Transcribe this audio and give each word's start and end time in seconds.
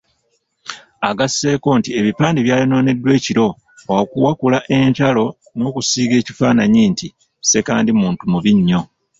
Agasseeko 1.09 1.69
nti 1.79 1.89
ebipande 1.99 2.39
byayonooneddwa 2.45 3.09
ekiro 3.17 3.47
okuwakula 3.97 4.59
entalo 4.77 5.25
n'okusiiga 5.57 6.15
ekifaananyi 6.21 6.83
nti 6.91 7.07
Ssekandi 7.43 7.91
muntu 7.99 8.23
mubi 8.31 8.51
nnyo. 8.57 8.81